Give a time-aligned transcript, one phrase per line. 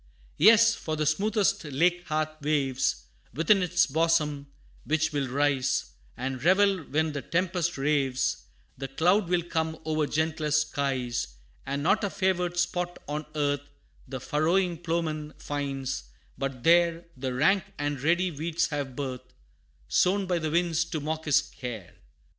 [0.39, 3.03] Yes, for the smoothest lake hath waves
[3.35, 4.47] Within its bosom,
[4.83, 8.45] which will rise And revel when the tempest raves;
[8.79, 11.35] The cloud will come o'er gentlest skies;
[11.67, 13.61] And not a favored spot on earth,
[14.07, 16.05] The furrowing ploughman finds,
[16.35, 19.35] but there The rank and ready weeds have birth,
[19.87, 21.93] Sown by the winds to mock his care.